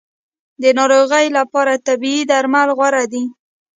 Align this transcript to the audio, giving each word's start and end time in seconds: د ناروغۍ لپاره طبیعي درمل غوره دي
د 0.61 0.63
ناروغۍ 0.77 1.27
لپاره 1.37 1.73
طبیعي 1.87 2.21
درمل 2.31 2.69
غوره 2.77 3.03
دي 3.11 3.23